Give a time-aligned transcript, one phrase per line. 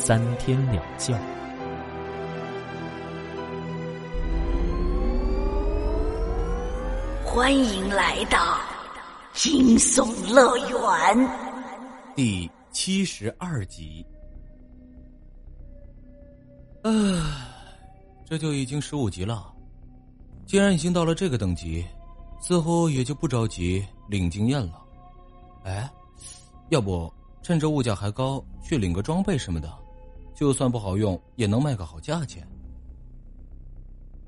[0.00, 1.12] 三天两觉。
[7.24, 8.60] 欢迎来到
[9.34, 11.28] 惊悚乐园
[12.14, 14.06] 第七十二集。
[16.84, 17.48] 啊，
[18.24, 19.52] 这就已经十五级了。
[20.46, 21.84] 既然已经到了这个等级，
[22.40, 24.80] 似乎也就不着急领经验了。
[25.64, 25.90] 哎，
[26.68, 29.70] 要不趁着物价还高去领个装备什么的，
[30.38, 32.46] 就算不好用也能卖个好价钱。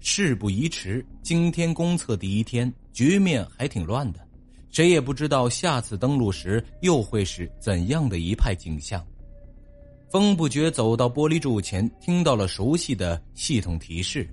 [0.01, 4.19] 事不宜迟，今天公测第一天，局面还挺乱的，
[4.73, 9.07] 谁也不知道下次登陆时又会是怎样的一派景象。
[10.09, 14.29] 风不觉走到玻璃柱前，听到了熟悉的系统提示。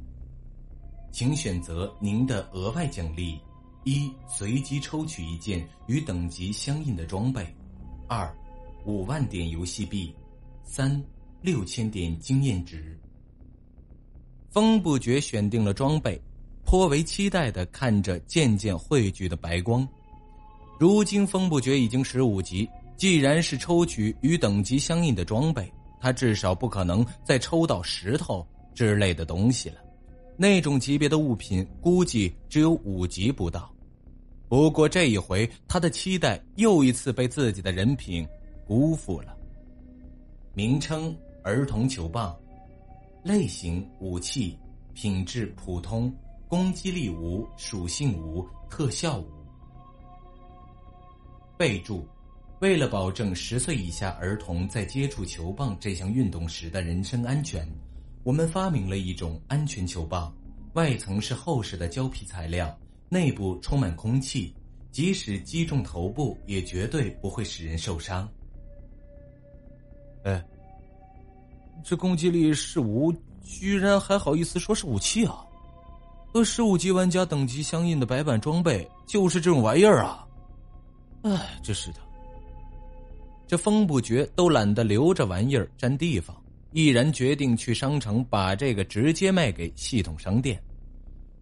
[1.11, 3.39] 请选择您的额外奖励：
[3.83, 7.44] 一、随机抽取一件与等级相应的装备；
[8.08, 8.36] 二、
[8.83, 10.11] 五万点游戏币；
[10.64, 11.00] 三、
[11.41, 12.97] 六千点经验值。
[14.49, 16.19] 风不觉选定了装备，
[16.63, 19.88] 颇为期待的看着渐渐汇聚的白光。
[20.80, 29.77] 如今风不觉已经十五级，既然是抽取与等级相应的装备，他至少不可能再抽到石头之类的东西了。
[30.35, 33.73] 那种级别的物品估计只有五级不到，
[34.47, 38.27] 不过这一回他的期待又一次被自己的人品
[38.67, 39.35] 辜负了。
[40.53, 41.15] 名称：
[41.48, 42.38] 儿童球棒，
[43.23, 44.59] 类型：武器，
[44.94, 46.14] 品质：普通，
[46.50, 49.26] 攻击力无，属性无，特效无。
[51.58, 52.05] 备注：
[52.60, 57.66] 为了保证十岁以下儿童在接触球棒这项运动时的人身安全。
[58.26, 60.36] 我们发明了一种安全球棒，
[60.73, 62.77] 外层是厚实的胶皮材料，
[63.08, 64.54] 内部充满空气，
[64.92, 68.30] 即使击中头部，也绝对不会使人受伤。
[70.23, 70.44] 哎，
[71.83, 75.43] 这攻击力是无，居然还好意思说是武器啊？
[76.33, 80.27] 和十五级玩家等级相应的白板装备就是这种玩意儿啊！
[81.23, 81.99] 哎，真是的，
[83.48, 86.36] 这风不绝都懒得留着玩意儿占地方。
[86.73, 90.61] 毅然决定去商城把这个直接卖给系统商店。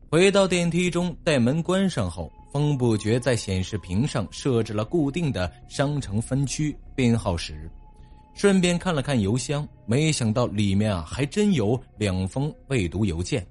[0.09, 7.69] 回到电梯中，待门关上后，风不觉在显示屏上设置了固定的商城分区编号时，
[8.35, 13.46] 顺便看了看邮箱，没想到里面啊还真有两封未读邮件。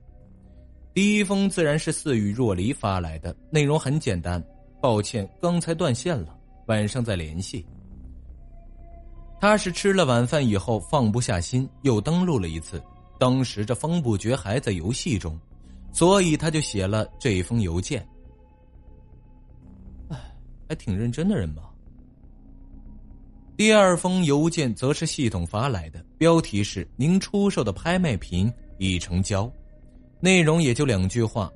[0.93, 4.41] 第一封自然是似雨若离发来的，内容很简单：
[4.81, 7.67] 抱歉，刚才断线了，晚上再联系。
[9.41, 12.81] 他是吃了晚饭以后放不下心，又登录了一次。
[13.19, 15.39] 当时这风不觉还在游戏中，
[15.93, 18.07] 所以他就写了这封邮件。
[20.11, 20.17] 哎，
[20.69, 21.63] 还挺认真的人嘛。
[23.57, 29.51] 第二封邮件则是系统发来的，标题是“您出售的拍卖品已成交”，
[30.19, 31.49] 内容也就两句话：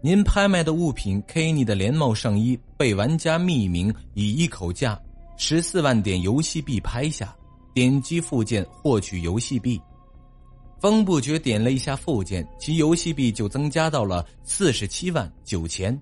[0.00, 5.00] 您拍卖的物品 K 你的连帽上衣被玩家匿名以一口价。
[5.36, 7.34] 十四万点游戏币拍下，
[7.72, 9.80] 点击附件获取游戏币。
[10.80, 15.96] 风不觉点了一下附件，其游戏币就增加到了四十七万九千。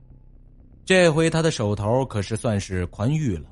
[0.84, 3.48] 这回他的手头可是算是宽裕了，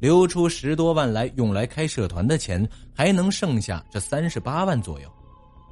[0.00, 5.08] 留出十多万来用来开社团的钱，还能剩下这三十八万左右，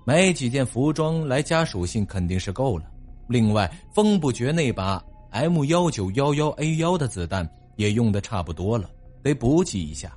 [0.05, 2.85] 买几件服装来加属性肯定是够了。
[3.27, 8.89] 另外，风不绝那把 M 幺九幺幺 A 幺的子弹也用的差不多了。
[9.23, 10.17] 得补给一下，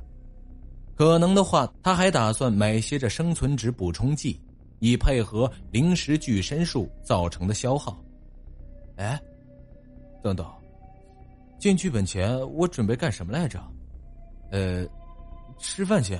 [0.95, 4.39] 可能的话，他还打算买些这生存值补充剂，
[4.79, 7.97] 以配合临时具身术造成的消耗。
[8.97, 9.19] 哎，
[10.21, 10.45] 等等，
[11.59, 13.59] 进剧本前我准备干什么来着？
[14.51, 14.85] 呃，
[15.57, 16.17] 吃饭去。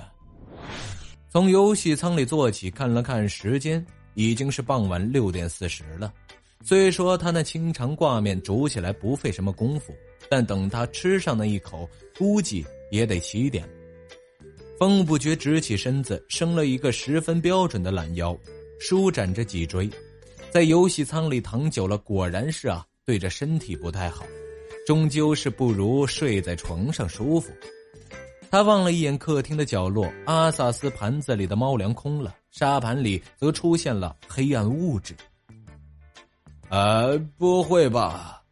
[1.30, 3.86] 从游戏舱里坐起，看了看时间，
[4.16, 6.12] 已经是傍晚六点四十了。
[6.64, 9.94] 虽说他那清肠挂面煮起来不费什么功夫。
[10.30, 13.68] 但等他吃上那一口，估计也得七点。
[14.80, 18.38] 风不觉直起身子，伸了一个十分标准的懒腰，
[18.80, 19.90] 舒展着脊椎。
[20.50, 24.26] 在游戏舱里躺久了，果然是啊，对着身体不太好。
[24.88, 27.52] 终究是不如睡在床上舒服。
[28.52, 35.16] 他望了一眼客厅的角落，阿萨斯盘子里的猫粮空了，沙盘里则出现了黑暗物质。
[36.68, 37.08] 啊，
[37.38, 38.44] 不会吧？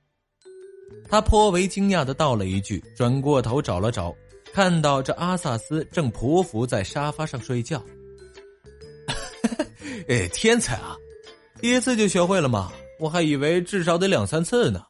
[1.09, 4.15] 他颇为惊讶的道了一句，转过头找了找，
[4.53, 7.83] 看到这阿萨斯正匍匐在沙发上睡觉。
[10.07, 10.95] 哎，天才啊！
[11.61, 12.71] 一次就学会了吗？
[13.01, 14.81] 我还以为至少得两三次呢。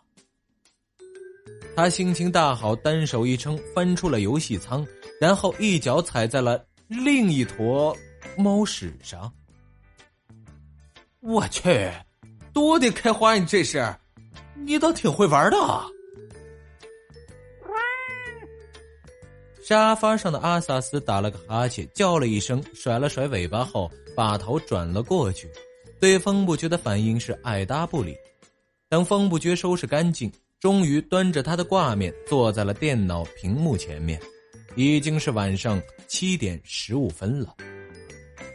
[1.75, 4.85] 他心情大好，单手一撑，翻出了游戏舱，
[5.19, 7.95] 然后一脚踩在了另一坨
[8.37, 9.31] 猫屎上。
[11.19, 11.91] 我去，
[12.53, 13.35] 多得开花！
[13.35, 13.93] 你这是，
[14.55, 15.57] 你倒挺会玩的。
[19.61, 25.47] 沙发上的阿萨斯打了个哈欠，叫了一声，甩了甩尾巴后，把头转了过去，
[25.99, 28.15] 对风不觉的反应是爱搭不理。
[28.87, 34.19] 等风不觉收拾干净，终于端着他的挂面坐在了电脑屏幕前面，
[34.79, 37.53] 已经是晚上七点十五分了。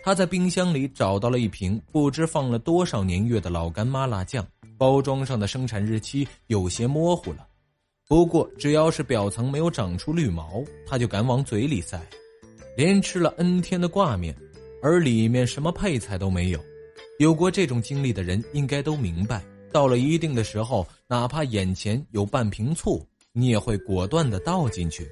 [0.03, 4.47] 他在冰箱里找到了一瓶不知放了多少年月的老干妈辣酱，
[4.79, 7.47] 包装上的生产日期有些模糊了。
[8.09, 12.01] 不过，只要是表层没有长出绿毛，他就敢往嘴里塞。
[12.75, 14.35] 连吃了 N 天的挂面，
[14.83, 16.61] 而里面什么配菜都没有。
[17.19, 25.09] 有过这种经历的人应该都明白，到了一定的时候，哪怕眼前有半瓶醋，你也会果断的倒进去。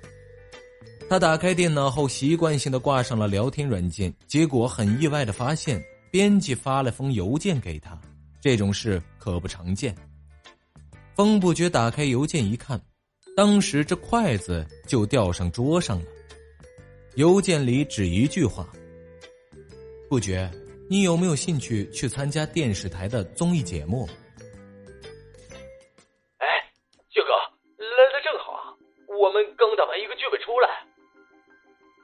[1.13, 5.79] 他打开电脑后，习惯性的挂上了聊天软件，结果很意外的发现，
[6.11, 8.01] 编辑发了封邮件给他。
[8.41, 9.95] 这种事可不常见。
[11.15, 12.81] 风不觉打开邮件一看，
[13.37, 16.07] 当时这筷子就掉上桌上了。
[17.17, 18.67] 邮件里只一句话
[20.09, 20.51] ：“不觉，
[20.89, 24.09] 你有没有兴趣去参加电视台的综艺节目？”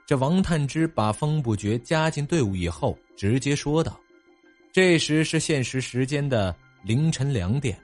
[0.09, 4.01] 这王探之把风不觉加进队伍以后，直接说道
[4.73, 7.79] ：“这时是现实时间的凌晨两点。”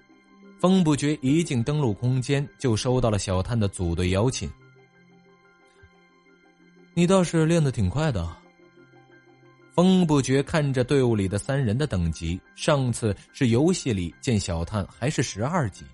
[0.58, 4.50] 风不觉一进登录空间，就收到了小探的组队邀请。
[6.94, 8.26] 你倒是练得挺快的。
[9.74, 15.84] 风不觉看着队伍里的三人的等级，上次是游戏里见小探还是十二级，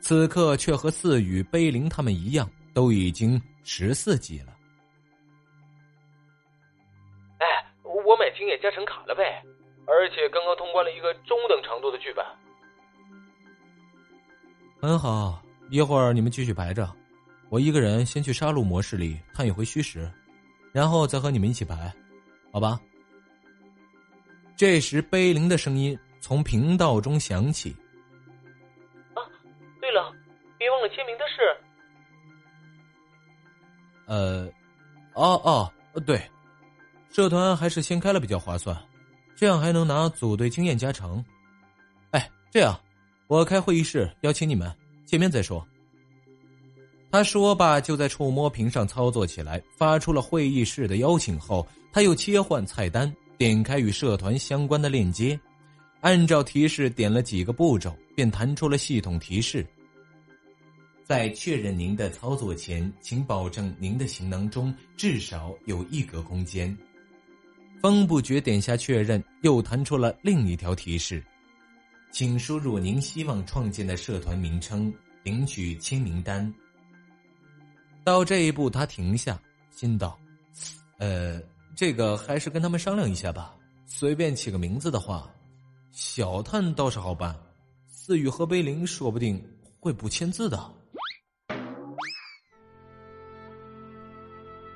[0.00, 4.54] 此刻却和四羽、碑林他们一样，都已经十四级了。
[8.38, 9.42] 我买经验加成卡了呗，
[9.86, 12.24] 而且刚刚通关了一个中等长度的剧本。
[14.80, 16.88] 很好，一会儿你们继续排着，
[17.48, 20.08] 我一个人先去杀戮模式里探一回虚实，
[20.72, 21.92] 然后再和你们一起排，
[22.52, 22.78] 好吧？
[24.56, 27.74] 这时，碑林的声音从频道中响起
[29.14, 29.22] ：“啊，
[29.80, 30.12] 对了，
[30.58, 31.56] 别忘了签名的事。”
[34.06, 34.48] 呃，
[35.14, 35.72] 哦哦，
[36.06, 36.20] 对，
[37.10, 38.76] 社团还是先开了比较划算，
[39.34, 41.24] 这样还能拿组队经验加成。
[42.10, 42.78] 哎，这样。
[43.26, 44.74] 我开会议室，邀请你们
[45.04, 45.66] 见面再说。
[47.10, 55.38] 他说罢，就在触摸屏上操作起来，发出了会议室的邀请后，他又切换菜单，点开与社团相关的链接，
[56.00, 59.66] 按照提示点了几个步骤，便弹出了系统提示：
[61.04, 66.74] 在确认您的操作前，请保证您的行囊中至少有一格空间。
[67.80, 71.22] 风不觉点下确认，又弹出了另一条提示。
[72.10, 76.52] 请输入您希望创建的社团名称，领取签名单。
[78.02, 80.18] 到这一步，他停下，心道
[80.98, 81.40] ：“呃，
[81.76, 83.54] 这个还是跟他们商量一下吧。
[83.86, 85.30] 随便起个名字的话，
[85.92, 87.38] 小探倒是好办，
[87.86, 89.40] 四雨和碑林说不定
[89.78, 90.58] 会不签字的。”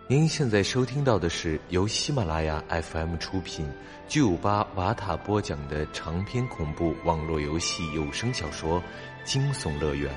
[0.08, 3.66] 您现在收听到的是由喜马拉雅 FM 出品、
[4.08, 8.80] 九八瓦塔播讲的长篇恐怖网络游戏有声小说
[9.24, 10.12] 《惊悚乐园》，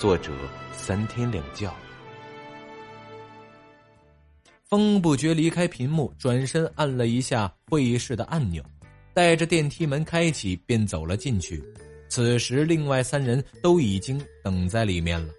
[0.00, 0.32] 作者
[0.72, 1.72] 三天两觉。
[4.68, 8.62] 风不觉离开屏幕，转身按了一下会议室的按钮，
[9.14, 11.62] 带着电梯门开启，便走了进去。
[12.08, 15.32] 此时，另外三人都已经等在里面了。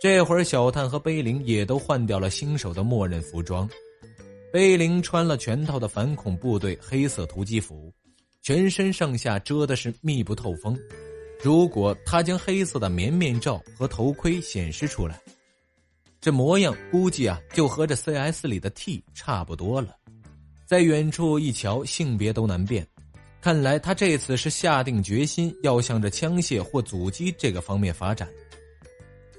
[0.00, 3.68] 这会儿，小探和碑林也都换掉了新手的默认服装。
[4.52, 7.92] 碑林穿了全套的反恐部队黑色突击服，
[8.42, 10.78] 全身上下遮的是密不透风。
[11.42, 15.20] 如果他将黑色的棉面罩和头盔显示出来，
[16.20, 19.96] 这模样估计啊，就和这 CS 里的 T 差不多了。
[20.64, 22.86] 在远处一瞧，性别都难辨。
[23.40, 28.28] 看来他这次是下定决心要向着枪械或阻击这个方面发展。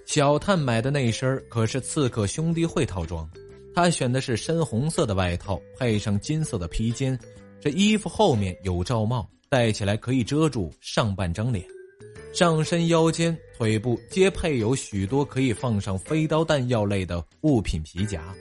[0.09, 3.29] 小探买的那身可是刺客兄弟会套装，
[3.75, 7.15] 他选的是深红色的外套，配上金色的披肩。
[7.61, 11.63] 这衣服后面有罩帽，戴起来可以遮住上半张脸。
[12.33, 18.33] 上身、腰间、腿部皆配有许多可以放上飞刀、弹药类的物品皮夹。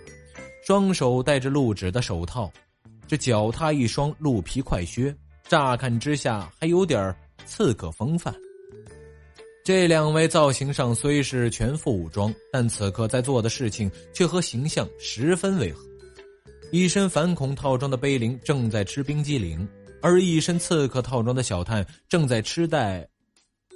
[0.64, 2.50] 双手戴着鹿指的手套，
[3.06, 5.14] 这脚踏一双鹿皮快靴，
[5.46, 8.34] 乍看之下还有点刺客风范。
[9.68, 15.84] 这两位造型上虽是全副武装，但此刻在做的事情却和形象十分违和。
[16.72, 19.68] 一身反恐套装的碑林正在吃冰激凌，
[20.00, 23.06] 而一身刺客套装的小探正在吃袋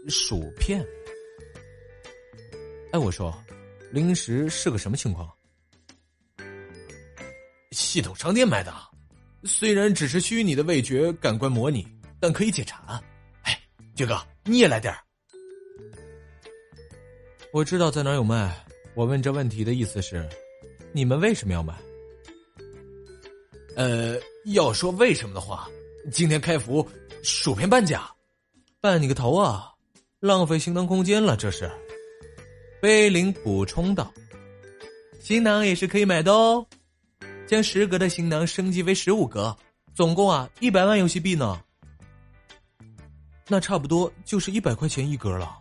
[0.08, 0.82] 薯片。
[2.92, 3.30] 哎，我说，
[3.90, 5.30] 零食是个什么情况？
[7.72, 8.72] 系统商店买的，
[9.44, 11.86] 虽然只是虚拟的味觉感官模拟，
[12.18, 12.80] 但可以解馋。
[13.42, 13.60] 哎，
[13.94, 14.98] 爵哥，你也来点儿。
[17.52, 18.64] 我知道在哪有卖。
[18.94, 20.26] 我问这问题的意思是，
[20.90, 21.74] 你们为什么要买？
[23.76, 24.16] 呃，
[24.46, 25.68] 要说为什么的话，
[26.10, 26.86] 今天开服
[27.22, 28.10] 薯片半价，
[28.80, 29.70] 半你个头啊！
[30.18, 31.70] 浪费行囊空间了，这是。
[32.80, 34.10] 贝林补充道
[35.20, 36.66] ：“行囊也是可以买的哦，
[37.46, 39.54] 将十格的行囊升级为十五格，
[39.94, 41.62] 总共啊一百万游戏币呢。
[43.46, 45.58] 那差不多就是一百块钱一格了。”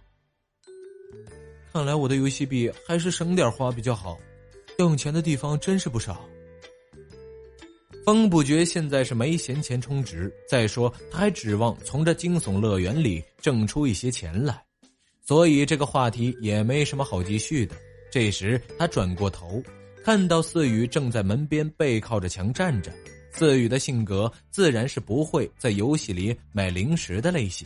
[1.74, 4.18] 看来我的游戏币还是省点花比较好，
[4.78, 6.28] 用钱的地方真是不少。
[8.04, 14.62] 风不觉现在是没闲钱充值，再说他还指望从这惊悚乐园里挣出一些钱来，
[15.24, 17.75] 所以这个话题也没什么好继续的。
[18.12, 19.63] 这时他转过头，
[20.04, 22.92] 看到四宇正在门边背靠着墙站着。
[23.32, 27.66] 四宇的性格自然是不会在游戏里买零食的类型。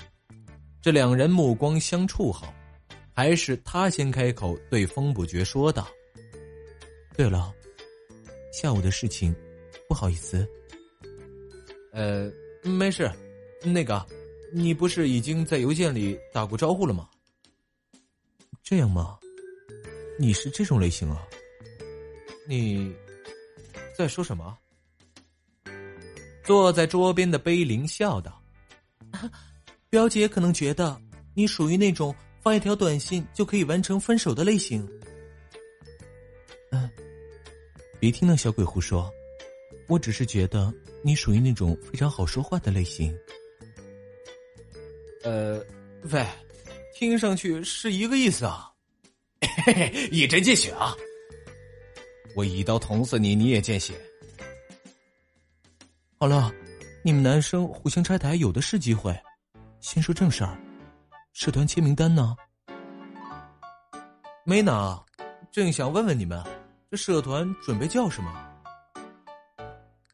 [0.80, 2.46] 这两人目光相处后。
[3.16, 5.88] 还是他先开口对风不绝说道
[7.16, 7.54] ：“对了，
[8.52, 9.34] 下午的事情，
[9.88, 10.46] 不好意思。
[11.94, 12.30] 呃，
[12.62, 13.10] 没事，
[13.64, 14.06] 那个，
[14.52, 17.10] 你不是已经在邮件里打过招呼了吗？
[18.62, 19.18] 这样吗？
[20.20, 21.26] 你是这种类型啊？
[22.46, 22.94] 你
[23.98, 24.58] 在说什么？”
[26.44, 28.44] 坐在桌边的碑林笑道
[29.90, 31.02] ：“表姐可能觉得
[31.34, 32.14] 你属于那种……”
[32.46, 34.88] 发一条短信就可以完成分手的类型。
[36.70, 36.88] 嗯，
[38.00, 39.12] 别听那小鬼胡说，
[39.88, 40.72] 我只是觉得
[41.02, 43.12] 你属于那种非常好说话的类型。
[45.24, 45.60] 呃，
[46.12, 46.24] 喂，
[46.94, 48.72] 听上去是一个意思啊！
[49.66, 50.96] 嘿嘿，一针见血啊！
[52.36, 53.96] 我一刀捅死你，你也见血。
[56.20, 56.54] 好了，
[57.04, 59.20] 你们男生互相拆台有的是机会，
[59.80, 60.56] 先说正事儿。
[61.36, 62.34] 社团签名单呢？
[64.46, 64.98] 没拿，
[65.52, 66.42] 正想问问你们，
[66.90, 68.34] 这社团准备叫什么？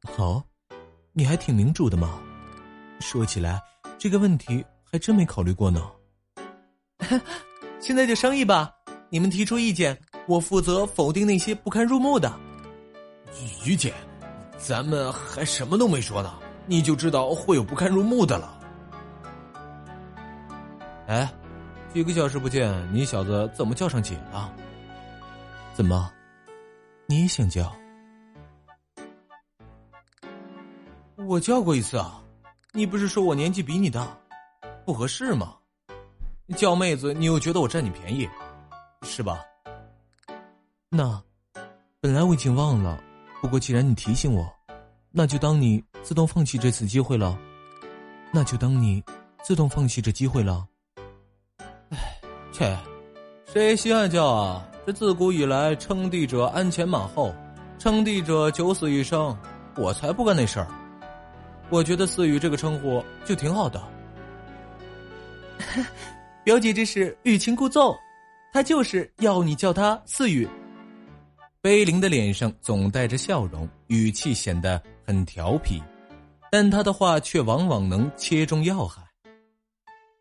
[0.02, 0.44] 好，
[1.14, 2.20] 你还挺民主的嘛。
[3.00, 3.62] 说起来，
[4.00, 5.92] 这个问题还真没考虑过呢。
[7.80, 8.72] 现在就商议吧，
[9.12, 9.96] 你们提出意见，
[10.28, 12.34] 我负责否定那些不堪入目的。
[13.64, 13.94] 于姐，
[14.58, 16.34] 咱们还什么都没说呢，
[16.66, 18.58] 你就知道会有不堪入目的了。
[21.12, 21.30] 哎，
[21.94, 24.50] 几个小时不见，你小子怎么叫上姐了？
[25.74, 26.10] 怎么，
[27.06, 27.70] 你也想叫？
[31.18, 32.24] 我叫过一次啊，
[32.72, 34.08] 你不是说我年纪比你大，
[34.86, 35.54] 不合适吗？
[36.56, 38.26] 叫妹子，你又觉得我占你便宜，
[39.02, 39.44] 是吧？
[40.88, 41.22] 那，
[42.00, 43.04] 本来我已经忘了，
[43.42, 44.50] 不过既然你提醒我，
[45.12, 47.38] 那就当你自动放弃这次机会了，
[48.32, 49.04] 那就当你
[49.44, 50.66] 自动放弃这机会了。
[52.62, 52.78] 切，
[53.52, 54.64] 谁稀罕叫啊？
[54.86, 57.34] 这自古以来，称帝者鞍前马后，
[57.80, 59.36] 称帝者九死一生，
[59.76, 60.68] 我才不干那事儿。
[61.72, 63.82] 我觉得四宇这个称呼就挺好的。
[66.46, 67.98] 表姐这是欲擒故纵，
[68.54, 70.48] 她就是要你叫她四宇。
[71.62, 75.82] 碑林的脸上总带着笑容，语气显得很调皮，
[76.52, 79.02] 但他的话却往往能切中要害。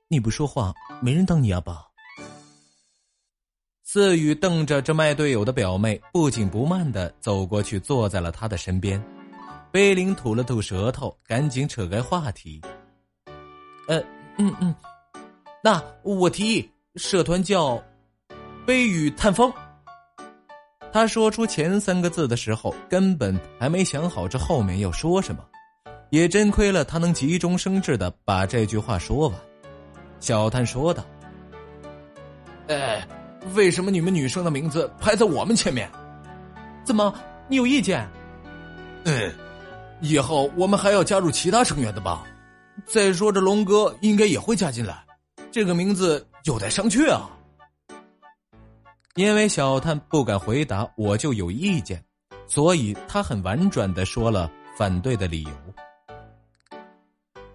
[0.09, 1.89] 你不说话，没人当你阿爸。
[3.92, 9.02] 四宇瞪着这卖队友的表妹，不紧不慢的走过去，坐在了他的身边。
[9.73, 12.62] 碑林吐了吐舌头，赶紧扯开话题
[13.88, 14.00] ：“呃，
[14.38, 14.73] 嗯嗯，
[15.61, 17.82] 那我提议社团叫
[18.64, 19.52] ‘悲雨探风’。”
[20.92, 25.44] 他说出前三个字的时候，根本还没想好这后面要说什么，
[26.11, 29.37] 也真亏了他能急中生智的把这句话说完。
[30.20, 31.04] 小探说道
[32.70, 33.04] ：“哎。”
[33.54, 35.90] 为什么你们女生的名字排在我们前面？
[36.85, 37.14] 怎么
[37.49, 38.09] 你有意见？
[39.04, 39.32] 嗯，
[40.00, 42.25] 以后我们还要加入其他成员的吧？
[42.87, 45.04] 再说这龙哥应该也会加进来，
[45.50, 47.30] 这个名字有待商榷啊。
[49.16, 52.02] 因为小探不敢回答，我就有意见，
[52.47, 55.50] 所以他很婉转的说了反对的理由。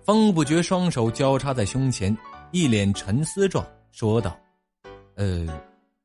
[0.03, 2.15] 风不觉双手交叉在胸前，
[2.51, 4.37] 一脸沉思状说道
[5.15, 5.47] ：“呃，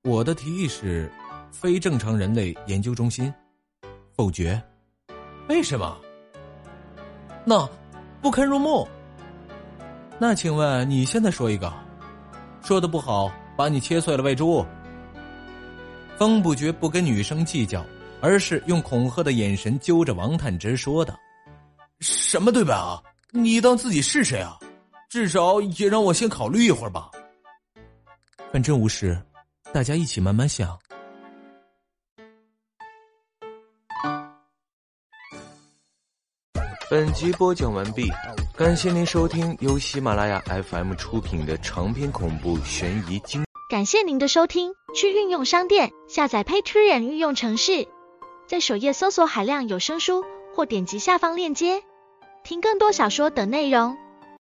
[0.02, 1.12] 我的提议是，
[1.52, 3.30] 非正常人类研究中心，
[4.14, 4.61] 否决。
[5.47, 6.00] 为什么？
[7.45, 7.69] 那
[8.23, 8.88] 不堪入目。
[10.19, 11.71] 那请问你现在说一个，
[12.62, 14.64] 说的不好，把你切碎了喂猪。”
[16.16, 17.85] 风不觉不跟女生计较，
[18.23, 21.14] 而是用恐吓的眼神揪着王探之说道
[22.00, 23.02] ：“什么对白啊？
[23.33, 24.59] 你当自己是谁啊？
[25.11, 27.11] 至少也让我先考虑一会儿吧。
[28.50, 29.21] 反正无事，
[29.72, 30.78] 大家一起慢慢想。”
[36.90, 38.10] 本集播讲完毕，
[38.56, 43.44] 感谢您收听由喜马拉雅 FM 出品的长篇恐怖悬疑惊。
[43.70, 47.86] 感谢您的收听，去运用商店下载 Patreon 运用城市，
[48.48, 51.84] 在首页搜索海量有声书，或点击下方链接
[52.42, 53.96] 听更多小说等内容。